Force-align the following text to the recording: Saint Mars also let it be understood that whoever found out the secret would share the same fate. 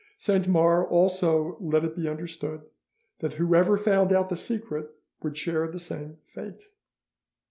Saint 0.17 0.47
Mars 0.47 0.87
also 0.89 1.57
let 1.59 1.83
it 1.85 1.95
be 1.95 2.09
understood 2.09 2.63
that 3.19 3.35
whoever 3.35 3.77
found 3.77 4.11
out 4.11 4.29
the 4.29 4.35
secret 4.35 4.89
would 5.21 5.37
share 5.37 5.67
the 5.67 5.77
same 5.77 6.17
fate. 6.23 6.71